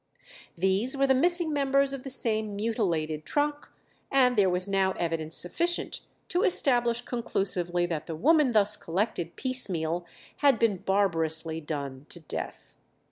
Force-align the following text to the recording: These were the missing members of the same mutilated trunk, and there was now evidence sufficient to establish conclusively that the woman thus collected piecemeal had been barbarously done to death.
These 0.55 0.97
were 0.97 1.05
the 1.05 1.13
missing 1.13 1.53
members 1.53 1.93
of 1.93 2.01
the 2.01 2.09
same 2.09 2.55
mutilated 2.55 3.23
trunk, 3.23 3.69
and 4.09 4.35
there 4.35 4.49
was 4.49 4.67
now 4.67 4.93
evidence 4.93 5.35
sufficient 5.35 6.01
to 6.29 6.41
establish 6.41 7.01
conclusively 7.03 7.85
that 7.85 8.07
the 8.07 8.15
woman 8.15 8.51
thus 8.53 8.75
collected 8.75 9.35
piecemeal 9.35 10.07
had 10.37 10.57
been 10.57 10.77
barbarously 10.77 11.61
done 11.61 12.07
to 12.09 12.19
death. 12.19 12.73